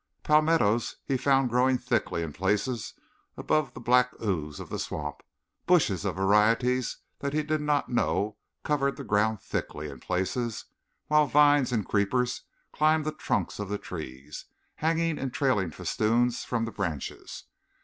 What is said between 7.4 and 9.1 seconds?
did not know covered the